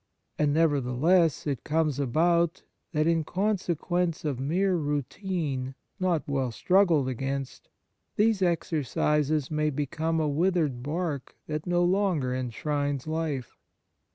And, 0.39 0.51
nevertheless, 0.51 1.45
it 1.45 1.63
comes 1.63 1.99
about 1.99 2.63
that, 2.91 3.05
in 3.05 3.23
consequence 3.23 4.25
of 4.25 4.39
mere 4.39 4.75
routine 4.75 5.75
not 5.99 6.27
well 6.27 6.49
struggled 6.49 7.07
against, 7.07 7.69
these 8.15 8.41
exercises 8.41 9.51
may 9.51 9.69
become 9.69 10.19
a 10.19 10.27
withered 10.27 10.81
bark 10.81 11.35
that 11.45 11.67
no 11.67 11.83
longer 11.83 12.33
enshrines 12.35 13.05
life. 13.05 13.55